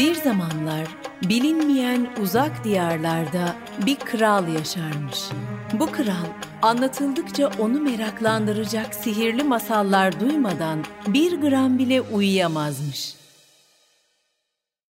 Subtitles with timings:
[0.00, 0.88] Bir zamanlar
[1.22, 3.54] bilinmeyen uzak diyarlarda
[3.86, 5.18] bir kral yaşarmış.
[5.72, 6.26] Bu kral
[6.62, 13.19] anlatıldıkça onu meraklandıracak sihirli masallar duymadan bir gram bile uyuyamazmış.